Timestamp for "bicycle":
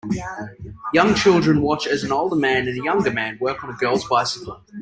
4.07-4.59